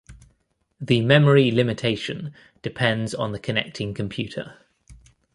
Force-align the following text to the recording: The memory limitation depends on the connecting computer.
The 0.79 1.01
memory 1.01 1.51
limitation 1.51 2.33
depends 2.63 3.13
on 3.13 3.33
the 3.33 3.39
connecting 3.39 3.93
computer. 3.93 4.57